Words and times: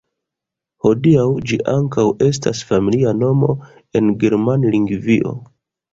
Hodiaŭ 0.85 1.25
ĝi 1.51 1.59
ankaŭ 1.75 2.07
estas 2.29 2.63
familia 2.71 3.15
nomo 3.19 3.53
en 4.01 4.11
Germanlingvio. 4.25 5.35